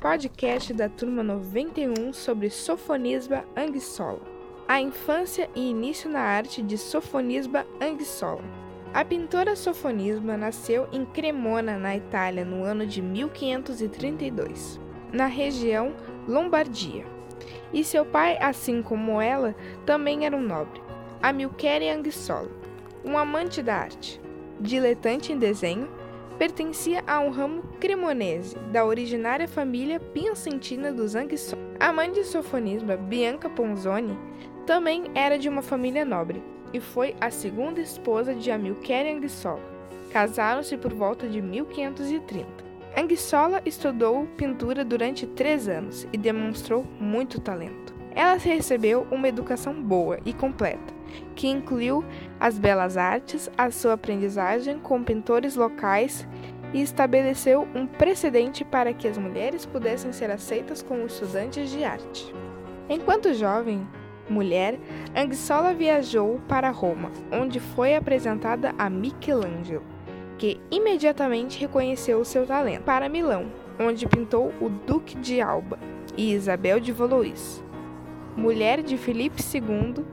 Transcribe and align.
podcast 0.00 0.72
da 0.72 0.88
turma 0.88 1.22
91 1.22 2.14
sobre 2.14 2.48
Sofonisba 2.48 3.44
Anguissola. 3.54 4.22
A 4.66 4.80
infância 4.80 5.50
e 5.54 5.68
início 5.68 6.08
na 6.08 6.20
arte 6.20 6.62
de 6.62 6.78
Sofonisba 6.78 7.66
Anguissola. 7.78 8.42
A 8.94 9.04
pintora 9.04 9.54
Sofonisba 9.54 10.38
nasceu 10.38 10.88
em 10.90 11.04
Cremona, 11.04 11.78
na 11.78 11.94
Itália, 11.94 12.46
no 12.46 12.64
ano 12.64 12.86
de 12.86 13.02
1532, 13.02 14.80
na 15.12 15.26
região 15.26 15.94
Lombardia. 16.26 17.04
E 17.70 17.84
seu 17.84 18.06
pai, 18.06 18.38
assim 18.40 18.82
como 18.82 19.20
ela, 19.20 19.54
também 19.84 20.24
era 20.24 20.34
um 20.34 20.42
nobre, 20.42 20.80
Amilcare 21.22 21.90
Anguissola, 21.90 22.50
um 23.04 23.18
amante 23.18 23.62
da 23.62 23.76
arte. 23.76 24.18
Diletante 24.58 25.30
em 25.30 25.38
desenho, 25.38 25.90
pertencia 26.40 27.04
a 27.06 27.20
um 27.20 27.28
ramo 27.28 27.62
cremonese 27.78 28.56
da 28.72 28.82
originária 28.82 29.46
família 29.46 30.00
piacentina 30.00 30.90
dos 30.90 31.14
Anguissola. 31.14 31.60
A 31.78 31.92
mãe 31.92 32.10
de 32.10 32.24
Sofonisba, 32.24 32.96
Bianca 32.96 33.50
Ponzoni, 33.50 34.18
também 34.64 35.10
era 35.14 35.38
de 35.38 35.50
uma 35.50 35.60
família 35.60 36.02
nobre 36.02 36.42
e 36.72 36.80
foi 36.80 37.14
a 37.20 37.30
segunda 37.30 37.78
esposa 37.78 38.34
de 38.34 38.50
Amilcare 38.50 39.12
Anguissola. 39.12 39.60
Casaram-se 40.10 40.78
por 40.78 40.94
volta 40.94 41.28
de 41.28 41.42
1530. 41.42 42.48
Anguissola 42.96 43.60
estudou 43.66 44.26
pintura 44.38 44.82
durante 44.82 45.26
três 45.26 45.68
anos 45.68 46.08
e 46.10 46.16
demonstrou 46.16 46.86
muito 46.98 47.38
talento. 47.38 47.99
Ela 48.14 48.36
recebeu 48.36 49.06
uma 49.10 49.28
educação 49.28 49.74
boa 49.74 50.18
e 50.24 50.32
completa, 50.32 50.92
que 51.34 51.48
incluiu 51.48 52.04
as 52.38 52.58
belas 52.58 52.96
artes, 52.96 53.50
a 53.56 53.70
sua 53.70 53.94
aprendizagem 53.94 54.78
com 54.78 55.02
pintores 55.02 55.56
locais 55.56 56.26
e 56.72 56.80
estabeleceu 56.80 57.66
um 57.74 57.86
precedente 57.86 58.64
para 58.64 58.92
que 58.92 59.08
as 59.08 59.18
mulheres 59.18 59.66
pudessem 59.66 60.12
ser 60.12 60.30
aceitas 60.30 60.82
como 60.82 61.06
estudantes 61.06 61.70
de 61.70 61.84
arte. 61.84 62.32
Enquanto 62.88 63.34
jovem, 63.34 63.86
mulher, 64.28 64.78
Anguissola 65.16 65.74
viajou 65.74 66.40
para 66.48 66.70
Roma, 66.70 67.10
onde 67.32 67.60
foi 67.60 67.94
apresentada 67.94 68.74
a 68.78 68.88
Michelangelo, 68.88 69.84
que 70.38 70.60
imediatamente 70.70 71.60
reconheceu 71.60 72.24
seu 72.24 72.46
talento, 72.46 72.82
para 72.82 73.08
Milão, 73.08 73.46
onde 73.78 74.06
pintou 74.06 74.52
o 74.60 74.68
Duque 74.68 75.16
de 75.16 75.40
Alba 75.40 75.78
e 76.16 76.32
Isabel 76.32 76.80
de 76.80 76.92
Valois, 76.92 77.62
mulher 78.36 78.82
de 78.82 78.96
Filipe 78.96 79.42
II 79.42 80.04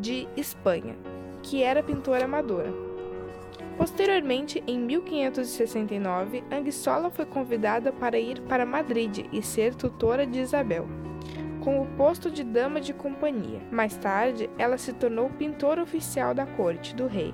de 0.00 0.28
Espanha, 0.36 0.96
que 1.42 1.62
era 1.62 1.82
pintora 1.82 2.24
amadora. 2.24 2.72
Posteriormente, 3.76 4.62
em 4.66 4.78
1569, 4.78 6.44
Anguissola 6.50 7.10
foi 7.10 7.24
convidada 7.24 7.92
para 7.92 8.18
ir 8.18 8.40
para 8.42 8.66
Madrid 8.66 9.26
e 9.32 9.42
ser 9.42 9.74
tutora 9.74 10.26
de 10.26 10.40
Isabel 10.40 10.86
com 11.62 11.80
o 11.80 11.86
posto 11.96 12.28
de 12.28 12.42
dama 12.42 12.80
de 12.80 12.92
companhia. 12.92 13.60
Mais 13.70 13.96
tarde, 13.96 14.50
ela 14.58 14.76
se 14.76 14.92
tornou 14.92 15.30
pintora 15.30 15.80
oficial 15.80 16.34
da 16.34 16.44
corte 16.44 16.92
do 16.94 17.06
rei 17.06 17.32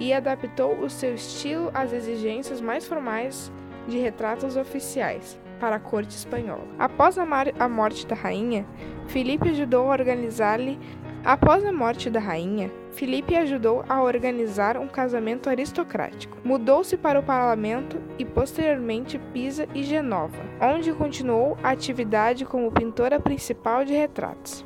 e 0.00 0.12
adaptou 0.12 0.80
o 0.80 0.90
seu 0.90 1.14
estilo 1.14 1.70
às 1.72 1.92
exigências 1.92 2.60
mais 2.60 2.86
formais 2.86 3.52
de 3.86 3.98
retratos 3.98 4.56
oficiais 4.56 5.38
para 5.58 5.76
a 5.76 5.80
corte 5.80 6.16
espanhola. 6.16 6.66
Após 6.78 7.18
a, 7.18 7.26
a 7.58 7.68
morte 7.68 8.06
da 8.06 8.14
rainha, 8.14 8.66
Filipe 9.06 9.48
ajudou 9.48 9.86
a 9.86 9.92
organizar-lhe 9.92 10.78
Após 11.24 11.64
a 11.64 11.72
morte 11.72 12.08
da 12.08 12.20
rainha, 12.20 12.70
Filipe 12.92 13.34
ajudou 13.34 13.84
a 13.88 14.00
organizar 14.00 14.76
um 14.76 14.86
casamento 14.86 15.50
aristocrático. 15.50 16.38
Mudou-se 16.44 16.96
para 16.96 17.18
o 17.18 17.22
parlamento 17.22 18.00
e 18.18 18.24
posteriormente 18.24 19.18
Pisa 19.32 19.68
e 19.74 19.82
Genova, 19.82 20.38
onde 20.60 20.92
continuou 20.92 21.58
a 21.62 21.70
atividade 21.70 22.44
como 22.44 22.72
pintora 22.72 23.20
principal 23.20 23.84
de 23.84 23.92
retratos. 23.92 24.64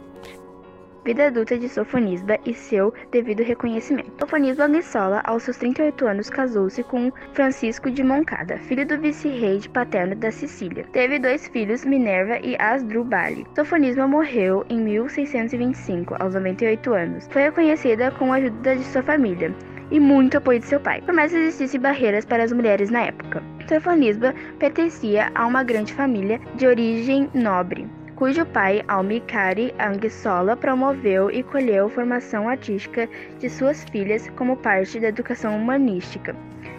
Vida 1.05 1.27
adulta 1.27 1.59
de 1.59 1.69
Sofonisba 1.69 2.39
e 2.47 2.55
seu 2.55 2.95
devido 3.11 3.43
reconhecimento. 3.43 4.13
Sofonisba 4.21 4.67
Anguissola, 4.67 5.21
aos 5.25 5.43
seus 5.43 5.57
38 5.57 6.07
anos, 6.07 6.31
casou-se 6.31 6.81
com 6.85 7.11
Francisco 7.33 7.91
de 7.91 8.05
Moncada, 8.05 8.57
filho 8.59 8.87
do 8.87 8.97
vice-rei 8.97 9.61
paterno 9.73 10.15
da 10.15 10.31
Sicília. 10.31 10.87
Teve 10.93 11.19
dois 11.19 11.49
filhos, 11.49 11.85
Minerva 11.85 12.39
e 12.39 12.55
Asdrubale. 12.57 13.45
Sofonisba 13.57 14.07
morreu 14.07 14.65
em 14.69 14.79
1625, 14.79 16.15
aos 16.21 16.35
98 16.35 16.95
anos. 16.95 17.29
Foi 17.33 17.43
reconhecida 17.43 18.13
com 18.13 18.33
a 18.33 18.37
ajuda 18.37 18.77
de 18.77 18.85
sua 18.85 19.03
família 19.03 19.53
e 19.91 19.99
muito 19.99 20.39
apoio 20.39 20.61
de 20.61 20.67
seu 20.67 20.79
pai, 20.79 21.03
por 21.03 21.13
mais 21.13 21.33
que 21.33 21.39
existissem 21.39 21.81
barreiras 21.81 22.25
para 22.25 22.45
as 22.45 22.53
mulheres 22.53 22.91
na 22.91 23.03
época. 23.03 23.43
Sofonisba 23.69 24.33
pertencia 24.61 25.33
a 25.35 25.49
uma 25.49 25.65
grande 25.65 25.93
família 25.93 26.41
de 26.55 26.65
origem 26.65 27.29
nobre 27.35 27.89
cujo 28.17 28.45
pai, 28.47 28.83
Almicari 28.89 29.75
Anguissola, 29.79 30.57
promoveu 30.57 31.31
e 31.31 31.43
colheu 31.43 31.89
formação 31.89 32.49
artística 32.49 33.09
de 33.39 33.49
suas 33.49 33.85
filhas 33.85 34.29
como 34.37 34.57
parte 34.57 35.01
da 35.01 35.09
educação 35.09 35.57
humanística, 35.57 36.35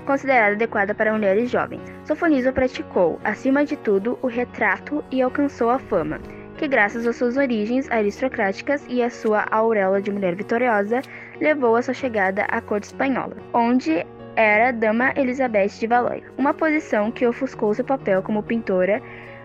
considerada 0.06 0.56
adequada 0.56 0.94
para 0.94 1.14
mulheres 1.14 1.50
jovens. 1.50 1.82
Sofonisba 2.06 2.52
praticou, 2.52 3.20
acima 3.24 3.66
de 3.66 3.76
tudo, 3.76 4.18
o 4.22 4.28
retrato 4.28 5.04
e 5.12 5.22
alcançou 5.22 5.70
a 5.70 5.80
fama, 5.80 6.20
que 6.58 6.68
graças 6.68 7.06
às 7.06 7.16
suas 7.16 7.36
origens 7.36 7.90
aristocráticas 7.92 8.86
e 8.88 9.02
à 9.02 9.10
sua 9.10 9.46
auréola 9.52 10.02
de 10.02 10.12
mulher 10.12 10.36
vitoriosa, 10.36 11.02
levou 11.42 11.76
a 11.76 11.82
sua 11.82 11.94
chegada 11.94 12.44
à 12.44 12.62
corte 12.62 12.86
espanhola, 12.86 13.36
onde 13.54 14.06
era 14.36 14.72
Dama 14.72 15.14
Elizabeth 15.16 15.80
de 15.80 15.88
Valois, 15.88 16.24
uma 16.38 16.54
posição 16.54 17.12
que 17.12 17.26
ofuscou 17.26 17.74
seu 17.74 17.86
papel 17.86 18.24
como 18.24 18.42
pintora 18.42 19.02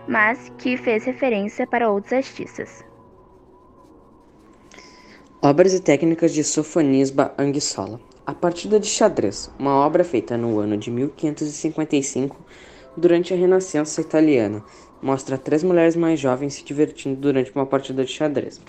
mas 0.07 0.51
que 0.57 0.77
fez 0.77 1.03
referência 1.03 1.67
para 1.67 1.89
outros 1.89 2.13
artistas. 2.13 2.83
Obras 5.41 5.73
e 5.73 5.79
técnicas 5.79 6.33
de 6.33 6.43
Sofonisba 6.43 7.33
Anguissola. 7.37 7.99
A 8.25 8.33
Partida 8.33 8.79
de 8.79 8.87
Xadrez, 8.87 9.49
uma 9.57 9.73
obra 9.75 10.03
feita 10.03 10.37
no 10.37 10.59
ano 10.59 10.77
de 10.77 10.91
1555 10.91 12.35
durante 12.95 13.33
a 13.33 13.37
Renascença 13.37 14.01
italiana, 14.01 14.63
mostra 15.01 15.37
três 15.37 15.63
mulheres 15.63 15.95
mais 15.95 16.19
jovens 16.19 16.55
se 16.55 16.63
divertindo 16.63 17.15
durante 17.15 17.51
uma 17.55 17.65
partida 17.65 18.03
de 18.03 18.11
xadrez, 18.11 18.61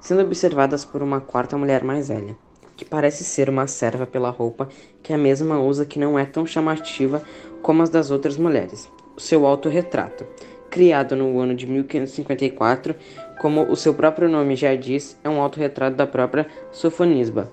sendo 0.00 0.22
observadas 0.22 0.84
por 0.84 1.02
uma 1.02 1.20
quarta 1.20 1.56
mulher 1.56 1.84
mais 1.84 2.08
velha, 2.08 2.36
que 2.76 2.84
parece 2.84 3.24
ser 3.24 3.48
uma 3.48 3.66
serva 3.66 4.06
pela 4.06 4.30
roupa 4.30 4.68
que 5.02 5.12
a 5.12 5.18
mesma 5.18 5.60
usa 5.60 5.86
que 5.86 5.98
não 5.98 6.18
é 6.18 6.24
tão 6.24 6.44
chamativa 6.44 7.22
como 7.62 7.82
as 7.82 7.90
das 7.90 8.10
outras 8.10 8.36
mulheres. 8.36 8.90
O 9.16 9.20
seu 9.20 9.46
autorretrato, 9.46 10.26
criado 10.70 11.16
no 11.16 11.38
ano 11.40 11.54
de 11.54 11.66
1554, 11.66 12.94
como 13.40 13.62
o 13.62 13.76
seu 13.76 13.94
próprio 13.94 14.28
nome 14.28 14.56
já 14.56 14.74
diz, 14.74 15.18
é 15.22 15.28
um 15.28 15.40
autorretrato 15.40 15.96
da 15.96 16.06
própria 16.06 16.46
Sofonisba. 16.72 17.50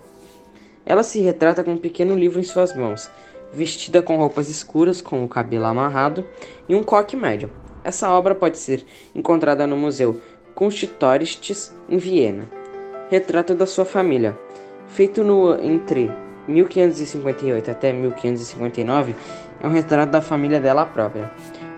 Ela 0.86 1.04
se 1.04 1.20
retrata 1.22 1.64
com 1.64 1.72
um 1.72 1.78
pequeno 1.78 2.16
livro 2.16 2.40
em 2.40 2.44
suas 2.44 2.76
mãos, 2.76 3.10
vestida 3.54 4.02
com 4.02 4.18
roupas 4.18 4.50
escuras, 4.50 5.02
com 5.02 5.24
o 5.24 5.28
cabelo 5.28 5.66
amarrado 5.66 6.26
e 6.68 6.76
um 6.76 6.84
coque 6.84 7.16
médio. 7.16 7.50
Essa 7.84 8.10
obra 8.10 8.34
pode 8.34 8.58
ser 8.58 8.86
encontrada 9.14 9.68
no 9.68 9.78
Museu 9.78 10.20
Kunsthistorisches 10.56 11.74
em 11.90 11.98
Viena. 11.98 12.50
Retrato 13.10 13.54
da 13.54 13.66
sua 13.66 13.86
família, 13.86 14.38
feito 14.88 15.24
no 15.24 15.54
entre 15.62 16.12
1558 16.48 17.72
até 17.72 17.94
1559, 17.94 19.16
é 19.62 19.68
um 19.68 19.72
retrato 19.72 20.12
da 20.12 20.22
família 20.22 20.60
dela 20.60 20.86
própria 20.86 21.32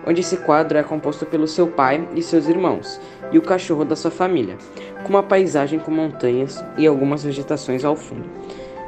onde 0.06 0.20
esse 0.20 0.36
quadro 0.36 0.78
é 0.78 0.82
composto 0.82 1.26
pelo 1.26 1.48
seu 1.48 1.66
pai 1.66 2.08
e 2.14 2.22
seus 2.22 2.48
irmãos, 2.48 3.00
e 3.32 3.38
o 3.38 3.42
cachorro 3.42 3.84
da 3.84 3.96
sua 3.96 4.10
família, 4.10 4.56
com 5.02 5.10
uma 5.10 5.22
paisagem 5.22 5.78
com 5.78 5.90
montanhas 5.90 6.64
e 6.78 6.86
algumas 6.86 7.24
vegetações 7.24 7.84
ao 7.84 7.96
fundo. 7.96 8.28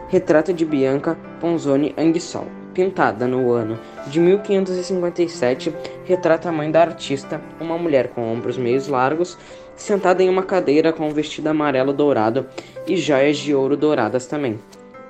Retrato 0.08 0.52
de 0.54 0.64
Bianca 0.64 1.18
Ponzoni 1.40 1.94
Anguissol, 1.98 2.46
pintada 2.72 3.26
no 3.26 3.50
ano 3.50 3.78
de 4.06 4.20
1557, 4.20 5.74
retrata 6.04 6.48
a 6.48 6.52
mãe 6.52 6.70
da 6.70 6.80
artista, 6.80 7.40
uma 7.60 7.76
mulher 7.76 8.08
com 8.08 8.32
ombros 8.32 8.56
meio 8.56 8.80
largos, 8.88 9.36
sentada 9.74 10.22
em 10.22 10.28
uma 10.28 10.42
cadeira 10.42 10.92
com 10.92 11.08
um 11.08 11.12
vestido 11.12 11.48
amarelo 11.48 11.92
dourado 11.92 12.46
e 12.86 12.96
joias 12.96 13.36
de 13.36 13.54
ouro 13.54 13.76
douradas 13.76 14.26
também. 14.26 14.58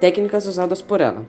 Técnicas 0.00 0.46
usadas 0.46 0.80
por 0.80 1.00
ela. 1.00 1.26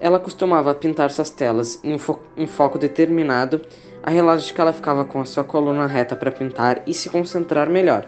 Ela 0.00 0.18
costumava 0.20 0.74
pintar 0.74 1.10
suas 1.10 1.30
telas 1.30 1.80
em, 1.82 1.98
fo 1.98 2.20
em 2.36 2.46
foco 2.46 2.78
determinado 2.78 3.60
a 4.08 4.10
relógio 4.10 4.46
de 4.46 4.54
que 4.54 4.60
ela 4.62 4.72
ficava 4.72 5.04
com 5.04 5.20
a 5.20 5.24
sua 5.26 5.44
coluna 5.44 5.86
reta 5.86 6.16
para 6.16 6.32
pintar 6.32 6.80
e 6.86 6.94
se 6.94 7.10
concentrar 7.10 7.68
melhor. 7.68 8.06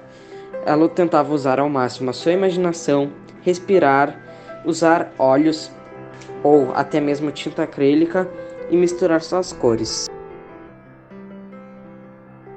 Ela 0.64 0.88
tentava 0.88 1.34
usar 1.34 1.60
ao 1.60 1.68
máximo 1.68 2.08
a 2.08 2.14
sua 2.14 2.32
imaginação, 2.32 3.12
respirar, 3.42 4.18
usar 4.64 5.12
óleos 5.18 5.70
ou 6.42 6.72
até 6.74 7.02
mesmo 7.02 7.30
tinta 7.30 7.64
acrílica 7.64 8.26
e 8.70 8.78
misturar 8.78 9.20
suas 9.20 9.52
cores. 9.52 10.06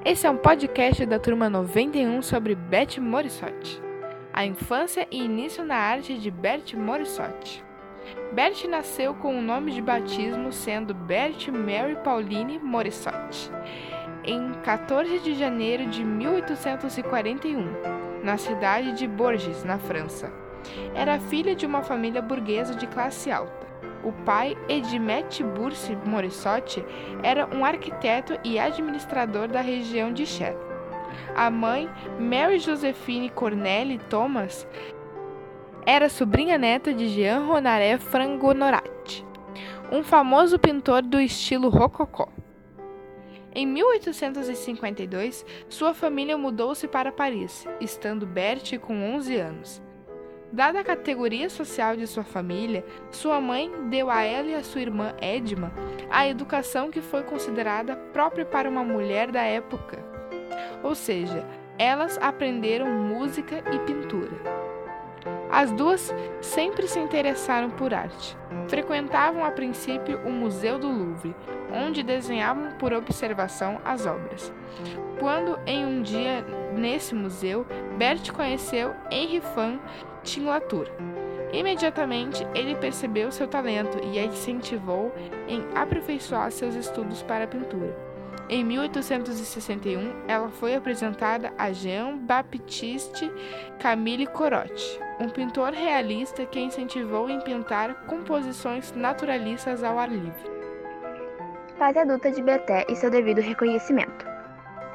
Esse 0.06 0.26
é 0.26 0.30
um 0.30 0.38
podcast 0.38 1.06
da 1.06 1.20
turma 1.20 1.50
91 1.50 2.22
sobre 2.22 2.56
Beth 2.56 2.98
Morissotti. 2.98 3.82
A 4.32 4.46
infância 4.46 5.06
e 5.12 5.22
início 5.22 5.66
na 5.66 5.76
arte 5.76 6.18
de 6.18 6.32
Bert 6.32 6.76
Morissotti. 6.76 7.63
Bert 8.32 8.66
nasceu 8.66 9.14
com 9.14 9.38
o 9.38 9.42
nome 9.42 9.72
de 9.72 9.82
batismo 9.82 10.52
sendo 10.52 10.94
Bert 10.94 11.50
Mary 11.50 11.98
Pauline 12.04 12.60
Morissotti. 12.60 13.52
em 14.26 14.54
14 14.64 15.20
de 15.20 15.36
janeiro 15.36 15.86
de 15.88 16.04
1841, 16.04 18.24
na 18.24 18.38
cidade 18.38 18.94
de 18.94 19.06
Bourges, 19.06 19.64
na 19.64 19.78
França. 19.78 20.32
Era 20.96 21.20
filha 21.20 21.54
de 21.54 21.66
uma 21.66 21.84
família 21.84 22.22
burguesa 22.22 22.74
de 22.74 22.88
classe 22.88 23.30
alta. 23.30 23.64
O 24.04 24.12
pai, 24.12 24.58
Edmete 24.68 25.44
Bourse 25.44 25.96
Morissotti, 26.06 26.84
era 27.22 27.48
um 27.54 27.64
arquiteto 27.64 28.38
e 28.44 28.60
administrador 28.60 29.48
da 29.48 29.62
região 29.62 30.12
de 30.12 30.26
Cher. 30.26 30.56
A 31.36 31.50
mãe, 31.50 31.90
Mary 32.20 32.60
Josephine 32.60 33.30
Corneli 33.30 33.98
Thomas, 34.10 34.68
era 35.86 36.10
sobrinha 36.10 36.58
neta 36.58 36.94
de 36.94 37.10
Jean 37.10 37.46
Ronaré 37.46 37.98
Frangonorati, 37.98 39.26
um 39.92 40.04
famoso 40.04 40.58
pintor 40.58 41.02
do 41.02 41.20
estilo 41.20 41.70
rococó. 41.70 42.30
Em 43.56 43.68
1852, 43.68 45.46
sua 45.70 45.94
família 45.94 46.38
mudou-se 46.38 46.88
para 46.88 47.12
Paris, 47.12 47.68
estando 47.80 48.26
Bertie 48.26 48.80
com 48.80 49.16
11 49.16 49.36
anos. 49.38 49.82
Dada 50.52 50.80
a 50.80 50.84
categoria 50.84 51.50
social 51.50 51.96
de 51.96 52.08
sua 52.08 52.24
família, 52.24 52.86
sua 53.12 53.42
mãe 53.42 53.72
deu 53.90 54.10
a 54.10 54.22
ela 54.24 54.50
e 54.50 54.56
a 54.56 54.64
sua 54.64 54.82
irmã 54.82 55.14
Edma 55.20 55.74
a 56.10 56.28
educação 56.28 56.92
que 56.92 57.02
foi 57.02 57.24
considerada 57.24 57.96
própria 57.96 58.46
para 58.46 58.70
uma 58.70 58.84
mulher 58.84 59.32
da 59.32 59.42
época. 59.42 59.98
Ou 60.84 60.94
seja, 60.94 61.44
elas 61.78 62.20
aprenderam 62.22 62.88
música 62.88 63.64
e 63.74 63.80
pintura. 63.80 64.63
As 65.54 65.72
duas 65.72 66.12
sempre 66.42 66.88
se 66.88 67.00
interessaram 67.00 67.70
por 67.70 67.94
arte. 67.94 68.36
Frequentavam 68.68 69.46
a 69.46 69.52
princípio 69.52 70.20
o 70.26 70.32
Museu 70.32 70.80
do 70.80 70.88
Louvre, 70.88 71.36
onde 71.72 72.02
desenhavam 72.02 72.72
por 72.80 72.92
observação 72.92 73.80
as 73.86 74.08
obras. 74.08 74.52
Quando, 75.20 75.60
em 75.68 75.86
um 75.86 76.02
dia 76.02 76.44
nesse 76.76 77.14
museu, 77.14 77.68
Bert 78.00 78.32
conheceu 78.32 78.96
Henri 79.12 79.42
Van 79.56 79.80
Tim 80.24 80.46
Latour. 80.46 80.88
Imediatamente 81.52 82.48
ele 82.56 82.74
percebeu 82.74 83.32
seu 83.32 83.48
talento 83.48 84.00
e 84.12 84.18
a 84.18 84.26
incentivou 84.26 85.14
em 85.48 85.64
aperfeiçoar 85.76 86.52
seus 86.52 86.74
estudos 86.74 87.22
para 87.22 87.44
a 87.44 87.48
pintura. 87.48 88.13
Em 88.54 88.64
1861, 88.64 90.14
ela 90.28 90.48
foi 90.48 90.76
apresentada 90.76 91.52
a 91.58 91.72
Jean-Baptiste 91.72 93.32
Camille 93.80 94.28
Corot, 94.28 95.00
um 95.20 95.28
pintor 95.28 95.72
realista 95.72 96.46
que 96.46 96.60
incentivou 96.60 97.32
em 97.32 97.42
pintar 97.42 98.06
composições 98.06 98.92
naturalistas 98.92 99.84
ao 99.84 99.98
ar 99.98 100.08
livre. 100.08 100.52
Fase 101.80 101.98
adulta 101.98 102.30
de 102.30 102.44
Beté 102.44 102.86
e 102.88 102.96
seu 102.96 103.10
devido 103.10 103.42
reconhecimento. 103.42 104.24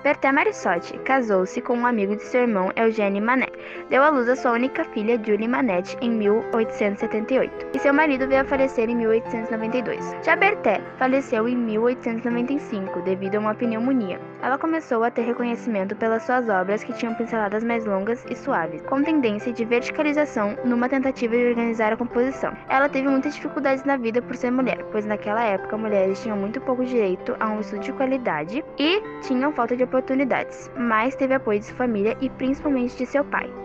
Bertha 0.04 0.32
Marissotti 0.32 0.96
casou-se 0.98 1.60
com 1.60 1.78
um 1.78 1.86
amigo 1.86 2.14
de 2.14 2.22
seu 2.22 2.42
irmão 2.42 2.70
Eugênio 2.76 3.20
Manet. 3.20 3.47
Deu 3.90 4.02
à 4.02 4.10
luz 4.10 4.28
a 4.28 4.36
sua 4.36 4.52
única 4.52 4.84
filha, 4.84 5.18
Julie 5.24 5.48
Manette, 5.48 5.96
em 6.00 6.10
1878, 6.10 7.68
e 7.74 7.78
seu 7.78 7.92
marido 7.92 8.28
veio 8.28 8.42
a 8.42 8.44
falecer 8.44 8.88
em 8.88 8.96
1892. 8.96 10.16
Já 10.22 10.36
Bertha 10.36 10.80
faleceu 10.98 11.48
em 11.48 11.56
1895 11.56 13.00
devido 13.02 13.36
a 13.36 13.38
uma 13.40 13.54
pneumonia. 13.54 14.20
Ela 14.42 14.58
começou 14.58 15.02
a 15.02 15.10
ter 15.10 15.22
reconhecimento 15.22 15.96
pelas 15.96 16.22
suas 16.22 16.48
obras 16.48 16.84
que 16.84 16.92
tinham 16.92 17.14
pinceladas 17.14 17.64
mais 17.64 17.84
longas 17.84 18.24
e 18.30 18.36
suaves, 18.36 18.82
com 18.82 19.02
tendência 19.02 19.52
de 19.52 19.64
verticalização 19.64 20.56
numa 20.64 20.88
tentativa 20.88 21.34
de 21.34 21.48
organizar 21.48 21.92
a 21.92 21.96
composição. 21.96 22.52
Ela 22.68 22.88
teve 22.88 23.08
muitas 23.08 23.34
dificuldades 23.34 23.84
na 23.84 23.96
vida 23.96 24.22
por 24.22 24.36
ser 24.36 24.50
mulher, 24.50 24.84
pois 24.92 25.04
naquela 25.06 25.42
época 25.42 25.76
mulheres 25.76 26.22
tinham 26.22 26.36
muito 26.36 26.60
pouco 26.60 26.84
direito 26.84 27.36
a 27.40 27.48
um 27.48 27.60
estudo 27.60 27.80
de 27.80 27.92
qualidade 27.92 28.64
e 28.78 29.02
tinham 29.22 29.52
falta 29.52 29.76
de 29.76 29.84
oportunidades, 29.84 30.70
mas 30.76 31.16
teve 31.16 31.34
apoio 31.34 31.60
de 31.60 31.66
sua 31.66 31.76
família 31.76 32.16
e 32.20 32.30
principalmente 32.30 32.96
de 32.96 33.06
seu 33.06 33.24
pai. 33.24 33.57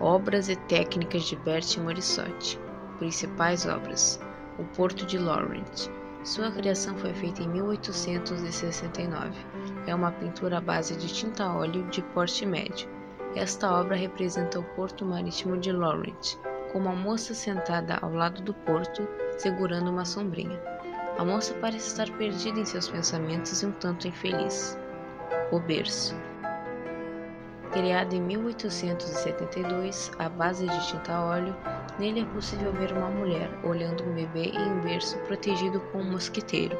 Obras 0.00 0.48
e 0.48 0.56
técnicas 0.56 1.24
de 1.24 1.36
Bert 1.36 1.76
Morissotti. 1.78 2.58
Principais 2.98 3.66
obras: 3.66 4.20
O 4.58 4.64
Porto 4.76 5.06
de 5.06 5.18
Laurent. 5.18 5.88
Sua 6.24 6.50
criação 6.50 6.96
foi 6.96 7.12
feita 7.14 7.42
em 7.42 7.48
1869. 7.48 9.32
É 9.86 9.94
uma 9.94 10.12
pintura 10.12 10.58
à 10.58 10.60
base 10.60 10.96
de 10.96 11.12
tinta 11.12 11.52
óleo 11.52 11.84
de 11.90 12.02
porte 12.02 12.46
médio. 12.46 12.88
Esta 13.34 13.72
obra 13.72 13.96
representa 13.96 14.60
o 14.60 14.64
porto 14.76 15.04
marítimo 15.04 15.56
de 15.56 15.72
Laurent, 15.72 16.36
com 16.72 16.78
uma 16.78 16.94
moça 16.94 17.34
sentada 17.34 17.98
ao 18.02 18.12
lado 18.12 18.42
do 18.42 18.54
porto, 18.54 19.06
segurando 19.38 19.90
uma 19.90 20.04
sombrinha. 20.04 20.60
A 21.18 21.24
moça 21.24 21.54
parece 21.60 21.88
estar 21.88 22.10
perdida 22.16 22.58
em 22.58 22.64
seus 22.64 22.88
pensamentos 22.88 23.62
e 23.62 23.66
um 23.66 23.72
tanto 23.72 24.08
infeliz. 24.08 24.78
O 25.50 25.60
Berço. 25.60 26.14
Criado 27.72 28.14
em 28.14 28.20
1872, 28.20 30.12
à 30.18 30.28
base 30.28 30.66
de 30.66 30.86
tinta 30.86 31.18
óleo, 31.18 31.56
nele 31.98 32.20
é 32.20 32.24
possível 32.26 32.70
ver 32.72 32.92
uma 32.92 33.08
mulher 33.08 33.48
olhando 33.64 34.04
um 34.04 34.12
bebê 34.14 34.50
em 34.50 34.72
um 34.72 34.80
berço 34.82 35.18
protegido 35.20 35.80
com 35.80 36.00
um 36.00 36.10
mosquiteiro. 36.10 36.76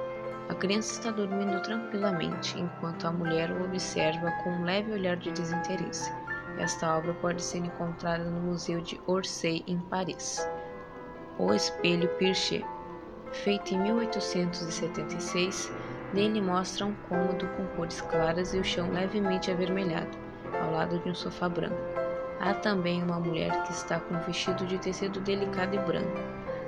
A 0.51 0.55
criança 0.55 0.93
está 0.93 1.11
dormindo 1.11 1.63
tranquilamente, 1.63 2.61
enquanto 2.61 3.07
a 3.07 3.11
mulher 3.11 3.51
o 3.51 3.65
observa 3.65 4.31
com 4.45 4.51
um 4.51 4.65
leve 4.65 4.93
olhar 4.93 5.17
de 5.17 5.33
desinteresse. 5.33 6.13
Esta 6.59 6.99
obra 6.99 7.15
pode 7.15 7.43
ser 7.43 7.59
encontrada 7.59 8.25
no 8.25 8.41
Museu 8.41 8.83
de 8.83 9.01
Orsay, 9.07 9.65
em 9.67 9.79
Paris. 9.79 10.47
O 11.39 11.55
Espelho 11.55 12.09
Pircher. 12.19 12.67
Feito 13.33 13.73
em 13.73 13.79
1876, 13.79 15.73
Nele 16.13 16.43
mostra 16.43 16.85
um 16.85 16.95
cômodo 17.09 17.49
com 17.57 17.67
cores 17.77 18.03
claras 18.03 18.53
e 18.53 18.59
o 18.59 18.65
chão 18.65 18.91
levemente 18.93 19.51
avermelhado, 19.51 20.19
ao 20.61 20.73
lado 20.73 20.99
de 20.99 21.11
um 21.11 21.15
sofá 21.15 21.49
branco. 21.49 21.77
Há 22.41 22.55
também 22.55 23.03
uma 23.03 23.21
mulher 23.21 23.63
que 23.63 23.73
está 23.73 24.01
com 24.01 24.15
um 24.15 24.21
vestido 24.21 24.67
de 24.67 24.79
tecido 24.79 25.21
delicado 25.21 25.77
e 25.77 25.79
branco, 25.79 26.19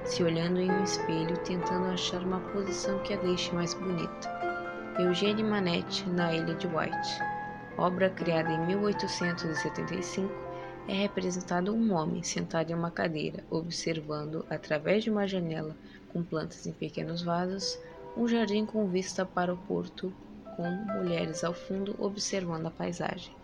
se 0.04 0.22
olhando 0.22 0.60
em 0.60 0.70
um 0.70 0.84
espelho 0.84 1.36
tentando 1.38 1.86
achar 1.86 2.22
uma 2.22 2.40
posição 2.40 2.98
que 3.00 3.14
a 3.14 3.16
deixe 3.16 3.52
mais 3.54 3.75
bonita. 3.75 4.32
Eugênie 4.98 5.42
Manette 5.42 6.08
na 6.08 6.32
Ilha 6.32 6.54
de 6.54 6.69
White. 6.69 7.19
Obra 7.76 8.08
criada 8.08 8.52
em 8.52 8.66
1875, 8.66 10.32
é 10.87 10.92
representado 10.92 11.75
um 11.75 11.92
homem 11.92 12.22
sentado 12.22 12.70
em 12.70 12.75
uma 12.75 12.90
cadeira, 12.90 13.42
observando, 13.50 14.44
através 14.48 15.02
de 15.02 15.10
uma 15.10 15.26
janela 15.26 15.75
com 16.12 16.22
plantas 16.22 16.64
em 16.66 16.72
pequenos 16.72 17.22
vasos, 17.22 17.76
um 18.16 18.28
jardim 18.28 18.64
com 18.64 18.87
vista 18.87 19.26
para 19.26 19.52
o 19.52 19.56
porto, 19.56 20.12
com 20.56 20.70
mulheres 20.70 21.42
ao 21.42 21.52
fundo 21.52 21.96
observando 21.98 22.66
a 22.66 22.70
paisagem. 22.70 23.35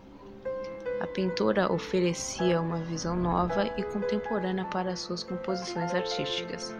A 1.01 1.07
pintora 1.07 1.73
oferecia 1.73 2.61
uma 2.61 2.77
visão 2.77 3.15
nova 3.15 3.65
e 3.75 3.81
contemporânea 3.81 4.65
para 4.65 4.95
suas 4.95 5.23
composições 5.23 5.95
artísticas. 5.95 6.75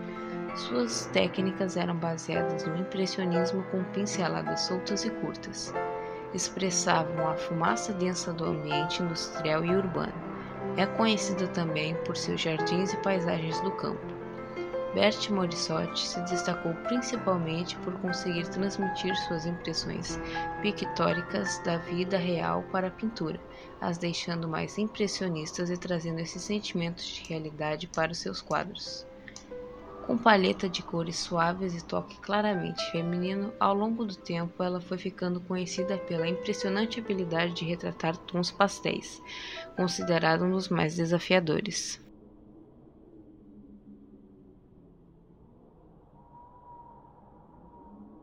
Suas 0.55 1.07
técnicas 1.07 1.75
eram 1.75 1.95
baseadas 1.95 2.67
no 2.67 2.77
impressionismo 2.77 3.63
com 3.71 3.83
pinceladas 3.85 4.61
soltas 4.61 5.05
e 5.05 5.09
curtas. 5.09 5.73
Expressavam 6.35 7.31
a 7.31 7.33
fumaça 7.33 7.93
densa 7.93 8.31
do 8.31 8.45
ambiente 8.45 9.01
industrial 9.01 9.65
e 9.65 9.75
urbano. 9.75 10.13
É 10.77 10.85
conhecida 10.85 11.47
também 11.47 11.95
por 12.05 12.15
seus 12.15 12.39
jardins 12.39 12.93
e 12.93 12.97
paisagens 12.97 13.59
do 13.61 13.71
campo. 13.71 14.20
Bert 14.93 15.29
Morissotti 15.29 16.05
se 16.05 16.19
destacou 16.21 16.73
principalmente 16.83 17.77
por 17.77 17.93
conseguir 18.01 18.45
transmitir 18.49 19.15
suas 19.15 19.45
impressões 19.45 20.19
pictóricas 20.61 21.63
da 21.63 21.77
vida 21.77 22.17
real 22.17 22.63
para 22.73 22.87
a 22.87 22.91
pintura, 22.91 23.39
as 23.79 23.97
deixando 23.97 24.49
mais 24.49 24.77
impressionistas 24.77 25.69
e 25.69 25.77
trazendo 25.77 26.19
esses 26.19 26.43
sentimentos 26.43 27.05
de 27.05 27.23
realidade 27.29 27.87
para 27.87 28.11
os 28.11 28.17
seus 28.17 28.41
quadros. 28.41 29.05
Com 30.05 30.17
paleta 30.17 30.67
de 30.67 30.83
cores 30.83 31.19
suaves 31.19 31.73
e 31.73 31.85
toque 31.85 32.19
claramente 32.19 32.83
feminino, 32.91 33.53
ao 33.57 33.73
longo 33.73 34.03
do 34.03 34.15
tempo 34.17 34.61
ela 34.61 34.81
foi 34.81 34.97
ficando 34.97 35.39
conhecida 35.39 35.97
pela 35.99 36.27
impressionante 36.27 36.99
habilidade 36.99 37.53
de 37.53 37.63
retratar 37.63 38.17
tons 38.17 38.51
pastéis, 38.51 39.21
considerado 39.77 40.43
um 40.43 40.51
dos 40.51 40.67
mais 40.67 40.97
desafiadores. 40.97 42.01